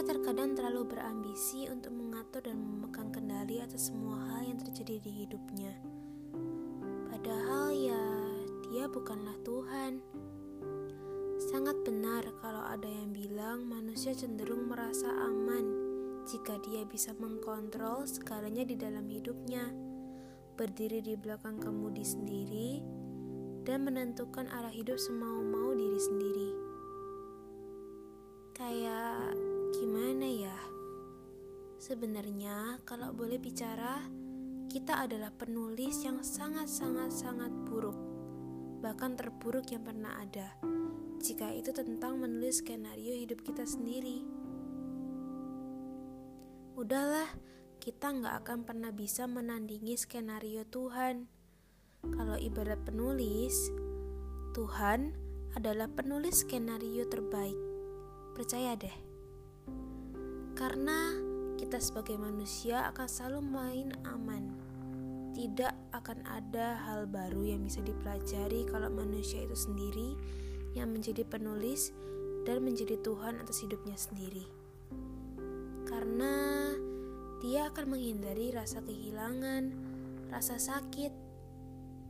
Manusia 0.00 0.16
terkadang 0.16 0.56
terlalu 0.56 0.96
berambisi 0.96 1.68
untuk 1.68 1.92
mengatur 1.92 2.40
dan 2.48 2.56
memegang 2.56 3.12
kendali 3.12 3.60
atas 3.60 3.92
semua 3.92 4.16
hal 4.32 4.48
yang 4.48 4.56
terjadi 4.56 4.96
di 4.96 5.12
hidupnya. 5.12 5.76
Padahal 7.12 7.68
ya, 7.68 8.00
dia 8.72 8.88
bukanlah 8.88 9.36
Tuhan. 9.44 10.00
Sangat 11.52 11.84
benar 11.84 12.24
kalau 12.40 12.64
ada 12.64 12.88
yang 12.88 13.12
bilang 13.12 13.68
manusia 13.68 14.16
cenderung 14.16 14.72
merasa 14.72 15.04
aman 15.04 15.68
jika 16.24 16.56
dia 16.64 16.88
bisa 16.88 17.12
mengkontrol 17.20 18.08
segalanya 18.08 18.64
di 18.64 18.80
dalam 18.80 19.04
hidupnya, 19.04 19.68
berdiri 20.56 21.04
di 21.04 21.12
belakang 21.12 21.60
kemudi 21.60 22.08
sendiri, 22.08 22.80
dan 23.68 23.84
menentukan 23.84 24.48
arah 24.48 24.72
hidup 24.72 24.96
semau-mau 24.96 25.76
diri 25.76 26.00
sendiri. 26.00 26.09
Sebenarnya, 32.00 32.80
kalau 32.88 33.12
boleh 33.12 33.36
bicara, 33.36 34.00
kita 34.72 35.04
adalah 35.04 35.28
penulis 35.36 36.00
yang 36.00 36.24
sangat-sangat-sangat 36.24 37.52
buruk, 37.68 38.00
bahkan 38.80 39.20
terburuk 39.20 39.68
yang 39.68 39.84
pernah 39.84 40.16
ada. 40.16 40.56
Jika 41.20 41.52
itu 41.52 41.76
tentang 41.76 42.16
menulis 42.16 42.64
skenario 42.64 43.12
hidup 43.12 43.44
kita 43.44 43.68
sendiri, 43.68 44.24
udahlah, 46.80 47.28
kita 47.84 48.16
nggak 48.16 48.48
akan 48.48 48.64
pernah 48.64 48.96
bisa 48.96 49.28
menandingi 49.28 49.92
skenario 50.00 50.64
Tuhan 50.72 51.28
kalau 52.16 52.40
ibarat 52.40 52.80
penulis, 52.88 53.68
Tuhan 54.56 55.12
adalah 55.52 55.92
penulis 55.92 56.48
skenario 56.48 57.04
terbaik. 57.12 57.60
Percaya 58.32 58.72
deh. 58.72 58.96
Karena 60.56 61.28
kita 61.60 61.76
sebagai 61.76 62.16
manusia 62.16 62.88
akan 62.88 63.04
selalu 63.04 63.40
main 63.44 63.88
aman. 64.08 64.48
Tidak 65.36 65.92
akan 65.92 66.24
ada 66.24 66.80
hal 66.88 67.04
baru 67.04 67.52
yang 67.52 67.68
bisa 67.68 67.84
dipelajari 67.84 68.64
kalau 68.64 68.88
manusia 68.88 69.44
itu 69.44 69.52
sendiri 69.52 70.16
yang 70.72 70.88
menjadi 70.88 71.20
penulis 71.28 71.92
dan 72.48 72.64
menjadi 72.64 72.96
Tuhan 73.04 73.36
atas 73.44 73.60
hidupnya 73.60 73.92
sendiri. 74.00 74.48
Karena 75.84 76.72
dia 77.44 77.68
akan 77.68 77.92
menghindari 77.92 78.56
rasa 78.56 78.80
kehilangan, 78.80 79.68
rasa 80.32 80.56
sakit, 80.56 81.12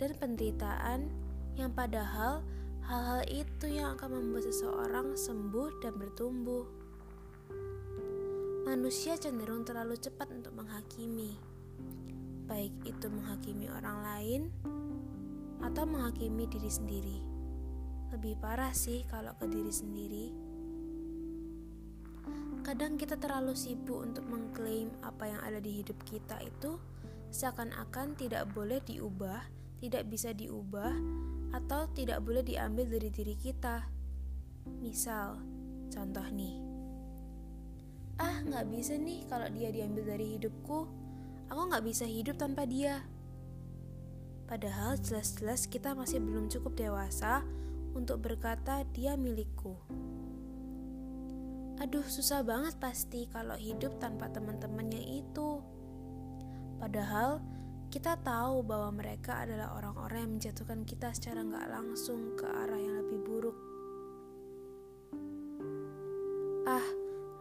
dan 0.00 0.16
penderitaan 0.16 1.12
yang 1.60 1.68
padahal 1.76 2.40
hal-hal 2.88 3.22
itu 3.28 3.76
yang 3.76 3.92
akan 4.00 4.08
membuat 4.24 4.48
seseorang 4.48 5.12
sembuh 5.20 5.84
dan 5.84 6.00
bertumbuh. 6.00 6.83
Manusia 8.64 9.20
cenderung 9.20 9.62
terlalu 9.62 10.00
cepat 10.00 10.32
untuk 10.32 10.56
menghakimi, 10.56 11.36
baik 12.48 12.72
itu 12.88 13.06
menghakimi 13.12 13.68
orang 13.68 13.98
lain 14.00 14.42
atau 15.60 15.84
menghakimi 15.84 16.48
diri 16.48 16.70
sendiri. 16.72 17.18
Lebih 18.16 18.40
parah 18.40 18.72
sih 18.72 19.04
kalau 19.06 19.36
ke 19.36 19.46
diri 19.46 19.72
sendiri. 19.72 20.26
Kadang 22.64 22.96
kita 22.96 23.20
terlalu 23.20 23.52
sibuk 23.52 24.00
untuk 24.00 24.24
mengklaim 24.24 24.88
apa 25.04 25.28
yang 25.28 25.40
ada 25.44 25.60
di 25.60 25.84
hidup 25.84 26.00
kita 26.08 26.40
itu 26.40 26.80
seakan-akan 27.28 28.16
tidak 28.16 28.48
boleh 28.56 28.80
diubah 28.80 29.44
tidak 29.84 30.08
bisa 30.08 30.32
diubah 30.32 30.96
atau 31.52 31.84
tidak 31.92 32.24
boleh 32.24 32.40
diambil 32.40 32.88
dari 32.88 33.12
diri 33.12 33.36
kita. 33.36 33.84
Misal, 34.80 35.36
contoh 35.92 36.24
nih. 36.32 36.73
Nggak 38.44 38.64
bisa 38.68 38.94
nih 39.00 39.24
kalau 39.26 39.48
dia 39.48 39.72
diambil 39.72 40.04
dari 40.16 40.36
hidupku. 40.36 40.78
Aku 41.48 41.60
nggak 41.68 41.84
bisa 41.84 42.04
hidup 42.04 42.36
tanpa 42.36 42.68
dia. 42.68 43.04
Padahal 44.44 45.00
jelas-jelas 45.00 45.64
kita 45.68 45.96
masih 45.96 46.20
belum 46.20 46.52
cukup 46.52 46.76
dewasa 46.76 47.44
untuk 47.96 48.20
berkata 48.20 48.84
dia 48.92 49.16
milikku. 49.16 49.80
Aduh, 51.80 52.06
susah 52.06 52.46
banget 52.46 52.78
pasti 52.78 53.26
kalau 53.32 53.56
hidup 53.58 53.98
tanpa 53.98 54.30
teman-temannya 54.30 55.24
itu. 55.24 55.58
Padahal 56.78 57.42
kita 57.90 58.18
tahu 58.22 58.62
bahwa 58.62 58.94
mereka 58.94 59.42
adalah 59.42 59.74
orang-orang 59.78 60.26
yang 60.26 60.32
menjatuhkan 60.38 60.86
kita 60.86 61.10
secara 61.16 61.42
nggak 61.42 61.66
langsung 61.70 62.34
ke 62.38 62.46
arah 62.46 62.78
yang 62.78 62.94
lebih 63.00 63.18
buruk. 63.26 63.58
Ah, 66.64 66.86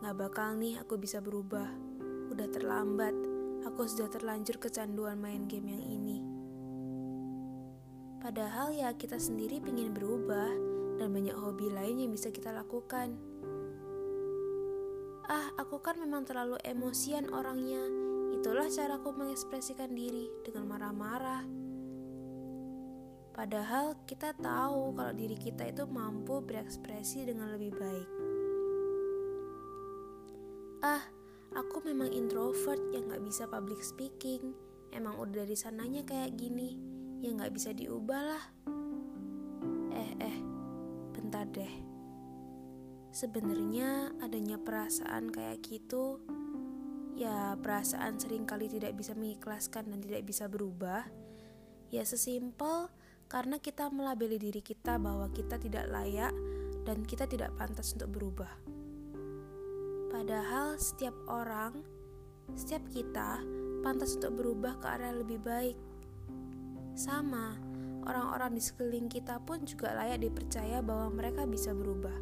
nggak 0.03 0.19
bakal 0.19 0.59
nih 0.59 0.75
aku 0.83 0.99
bisa 0.99 1.23
berubah. 1.23 1.71
Udah 2.27 2.51
terlambat, 2.51 3.15
aku 3.63 3.87
sudah 3.87 4.11
terlanjur 4.11 4.59
kecanduan 4.59 5.15
main 5.15 5.47
game 5.47 5.71
yang 5.71 5.83
ini. 5.87 6.19
Padahal 8.19 8.75
ya 8.75 8.91
kita 8.91 9.15
sendiri 9.15 9.63
ingin 9.63 9.95
berubah 9.95 10.51
dan 10.99 11.07
banyak 11.15 11.39
hobi 11.39 11.71
lain 11.71 12.03
yang 12.03 12.11
bisa 12.11 12.35
kita 12.35 12.51
lakukan. 12.51 13.15
Ah, 15.31 15.55
aku 15.55 15.79
kan 15.79 15.95
memang 15.95 16.27
terlalu 16.27 16.59
emosian 16.67 17.31
orangnya 17.31 17.79
Itulah 18.43 18.67
caraku 18.67 19.15
mengekspresikan 19.15 19.95
diri 19.95 20.27
dengan 20.43 20.67
marah-marah. 20.67 21.47
Padahal 23.31 24.03
kita 24.03 24.35
tahu 24.35 24.91
kalau 24.99 25.13
diri 25.15 25.39
kita 25.39 25.71
itu 25.71 25.87
mampu 25.87 26.43
berekspresi 26.43 27.23
dengan 27.23 27.55
lebih 27.55 27.71
baik. 27.71 28.32
Ah, 30.83 30.99
aku 31.55 31.79
memang 31.87 32.11
introvert 32.11 32.79
yang 32.91 33.07
gak 33.07 33.23
bisa 33.23 33.47
public 33.47 33.79
speaking. 33.79 34.51
Emang 34.91 35.15
udah 35.15 35.47
dari 35.47 35.55
sananya 35.55 36.03
kayak 36.03 36.35
gini, 36.35 36.75
yang 37.23 37.39
gak 37.39 37.55
bisa 37.55 37.71
diubah 37.71 38.21
lah. 38.35 38.43
Eh, 39.95 40.11
eh, 40.19 40.37
bentar 41.15 41.47
deh. 41.47 41.73
Sebenarnya 43.15 44.11
adanya 44.19 44.59
perasaan 44.59 45.31
kayak 45.31 45.63
gitu 45.63 46.19
ya 47.13 47.53
perasaan 47.61 48.17
sering 48.17 48.43
kali 48.43 48.65
tidak 48.65 48.97
bisa 48.97 49.13
mengikhlaskan 49.13 49.89
dan 49.93 49.99
tidak 50.01 50.25
bisa 50.25 50.49
berubah, 50.49 51.05
ya 51.93 52.01
sesimpel 52.01 52.89
karena 53.29 53.61
kita 53.61 53.89
melabeli 53.93 54.41
diri 54.41 54.61
kita 54.65 54.97
bahwa 54.97 55.29
kita 55.29 55.61
tidak 55.61 55.89
layak 55.89 56.33
dan 56.83 57.05
kita 57.05 57.29
tidak 57.29 57.53
pantas 57.55 57.93
untuk 57.93 58.17
berubah. 58.17 58.72
Padahal 60.13 60.77
setiap 60.77 61.17
orang, 61.25 61.81
setiap 62.53 62.85
kita 62.93 63.41
pantas 63.81 64.13
untuk 64.21 64.45
berubah 64.45 64.77
ke 64.77 64.85
arah 64.85 65.09
yang 65.09 65.25
lebih 65.25 65.41
baik. 65.41 65.73
Sama, 66.93 67.57
orang-orang 68.05 68.53
di 68.53 68.61
sekeliling 68.61 69.09
kita 69.09 69.41
pun 69.41 69.65
juga 69.65 69.97
layak 69.97 70.21
dipercaya 70.21 70.85
bahwa 70.85 71.09
mereka 71.17 71.49
bisa 71.49 71.73
berubah. 71.73 72.13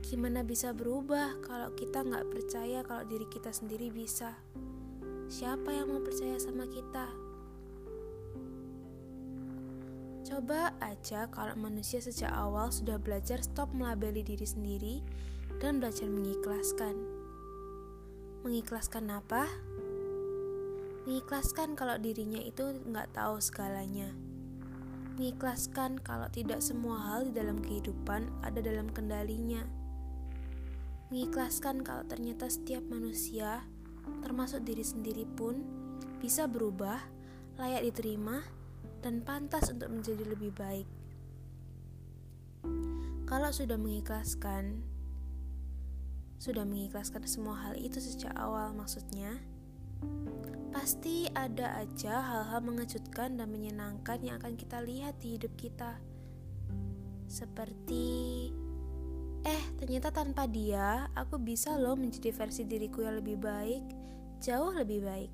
Gimana 0.00 0.40
bisa 0.40 0.72
berubah 0.72 1.36
kalau 1.44 1.76
kita 1.76 2.00
nggak 2.00 2.32
percaya 2.32 2.80
kalau 2.80 3.04
diri 3.04 3.28
kita 3.28 3.52
sendiri 3.52 3.92
bisa? 3.92 4.32
Siapa 5.28 5.76
yang 5.76 5.92
mau 5.92 6.00
percaya 6.00 6.40
sama 6.40 6.64
kita? 6.64 7.25
Coba 10.26 10.74
aja 10.82 11.30
kalau 11.30 11.54
manusia 11.54 12.02
sejak 12.02 12.34
awal 12.34 12.74
sudah 12.74 12.98
belajar 12.98 13.38
stop 13.46 13.70
melabeli 13.70 14.26
diri 14.26 14.42
sendiri 14.42 14.94
dan 15.62 15.78
belajar 15.78 16.10
mengikhlaskan. 16.10 16.98
Mengikhlaskan 18.42 19.06
apa? 19.14 19.46
Mengikhlaskan 21.06 21.78
kalau 21.78 21.94
dirinya 22.02 22.42
itu 22.42 22.74
nggak 22.90 23.14
tahu 23.14 23.38
segalanya. 23.38 24.10
Mengikhlaskan 25.14 26.02
kalau 26.02 26.26
tidak 26.34 26.58
semua 26.58 26.98
hal 27.06 27.30
di 27.30 27.32
dalam 27.32 27.62
kehidupan 27.62 28.26
ada 28.42 28.58
dalam 28.58 28.90
kendalinya 28.90 29.62
mengikhlaskan 31.10 31.86
kalau 31.86 32.02
ternyata 32.02 32.50
setiap 32.50 32.82
manusia, 32.90 33.62
termasuk 34.26 34.66
diri 34.66 34.82
sendiri 34.82 35.22
pun, 35.38 35.62
bisa 36.18 36.50
berubah, 36.50 36.98
layak 37.62 37.86
diterima, 37.86 38.42
dan 39.06 39.22
pantas 39.22 39.70
untuk 39.70 39.86
menjadi 39.86 40.26
lebih 40.26 40.50
baik. 40.58 40.90
Kalau 43.30 43.54
sudah 43.54 43.78
mengikhlaskan, 43.78 44.82
sudah 46.42 46.66
mengikhlaskan 46.66 47.22
semua 47.30 47.54
hal 47.62 47.78
itu 47.78 48.02
sejak 48.02 48.34
awal, 48.34 48.74
maksudnya, 48.74 49.38
pasti 50.74 51.30
ada 51.38 51.78
aja 51.78 52.18
hal-hal 52.18 52.58
mengejutkan 52.66 53.38
dan 53.38 53.46
menyenangkan 53.46 54.18
yang 54.26 54.42
akan 54.42 54.58
kita 54.58 54.82
lihat 54.82 55.14
di 55.22 55.38
hidup 55.38 55.54
kita, 55.54 56.02
seperti 57.30 58.50
Eh, 59.46 59.62
ternyata 59.78 60.10
tanpa 60.10 60.50
dia, 60.50 61.06
aku 61.14 61.38
bisa 61.38 61.78
loh 61.78 61.94
menjadi 61.94 62.34
versi 62.34 62.66
diriku 62.66 63.06
yang 63.06 63.22
lebih 63.22 63.38
baik, 63.38 63.78
jauh 64.42 64.74
lebih 64.74 65.06
baik. 65.06 65.30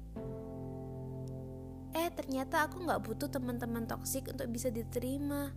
Ternyata 2.23 2.71
aku 2.71 2.87
gak 2.87 3.03
butuh 3.03 3.29
teman-teman 3.29 3.85
toksik 3.85 4.31
untuk 4.31 4.47
bisa 4.49 4.71
diterima. 4.71 5.51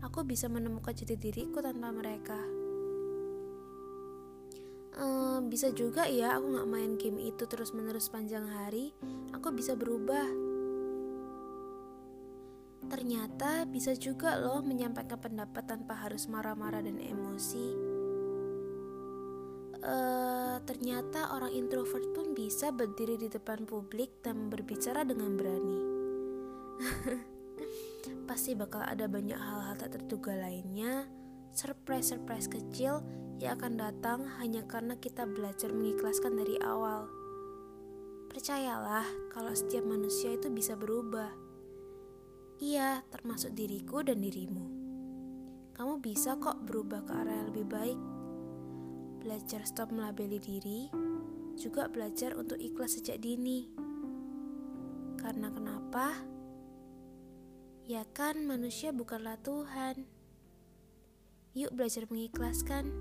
Aku 0.00 0.24
bisa 0.24 0.48
menemukan 0.48 0.92
jati 0.96 1.16
diriku 1.16 1.60
tanpa 1.60 1.92
mereka. 1.92 2.64
ehm, 4.98 5.50
bisa 5.50 5.70
juga 5.74 6.06
ya 6.06 6.38
aku 6.38 6.46
nggak 6.54 6.70
main 6.70 6.92
game 6.98 7.18
itu 7.20 7.44
terus 7.50 7.74
menerus 7.74 8.06
panjang 8.10 8.46
hari 8.46 8.94
aku 9.34 9.50
bisa 9.50 9.74
berubah 9.74 10.24
ternyata 12.86 13.64
bisa 13.66 13.96
juga 13.96 14.38
loh 14.38 14.60
menyampaikan 14.62 15.18
pendapat 15.18 15.64
tanpa 15.66 15.98
harus 15.98 16.30
marah-marah 16.30 16.84
dan 16.84 17.00
emosi 17.00 17.93
uh, 19.84 20.56
ternyata 20.64 21.30
orang 21.36 21.52
introvert 21.52 22.04
pun 22.16 22.32
bisa 22.32 22.72
berdiri 22.72 23.20
di 23.20 23.28
depan 23.28 23.68
publik 23.68 24.24
dan 24.24 24.48
berbicara 24.48 25.04
dengan 25.04 25.36
berani. 25.36 25.80
Pasti 28.28 28.56
bakal 28.56 28.82
ada 28.84 29.04
banyak 29.06 29.36
hal-hal 29.36 29.76
tak 29.76 29.94
terduga 30.00 30.34
lainnya, 30.34 31.06
surprise-surprise 31.52 32.48
kecil 32.48 33.04
yang 33.38 33.60
akan 33.60 33.76
datang 33.78 34.20
hanya 34.40 34.64
karena 34.64 34.96
kita 34.96 35.28
belajar 35.28 35.70
mengikhlaskan 35.70 36.34
dari 36.40 36.56
awal. 36.64 37.06
Percayalah 38.32 39.06
kalau 39.30 39.54
setiap 39.54 39.86
manusia 39.86 40.34
itu 40.34 40.50
bisa 40.50 40.74
berubah. 40.74 41.30
Iya, 42.58 43.04
termasuk 43.12 43.54
diriku 43.54 44.02
dan 44.02 44.22
dirimu. 44.24 44.82
Kamu 45.74 45.98
bisa 45.98 46.38
kok 46.38 46.62
berubah 46.62 47.02
ke 47.02 47.12
arah 47.14 47.34
yang 47.34 47.48
lebih 47.50 47.66
baik 47.66 47.98
belajar 49.24 49.64
stop 49.64 49.88
melabeli 49.88 50.36
diri, 50.36 50.92
juga 51.56 51.88
belajar 51.88 52.36
untuk 52.36 52.60
ikhlas 52.60 53.00
sejak 53.00 53.24
dini. 53.24 53.72
Karena 55.16 55.48
kenapa? 55.48 56.12
Ya 57.88 58.04
kan 58.12 58.44
manusia 58.44 58.92
bukanlah 58.92 59.40
Tuhan. 59.40 60.04
Yuk 61.56 61.72
belajar 61.72 62.04
mengikhlaskan. 62.12 62.92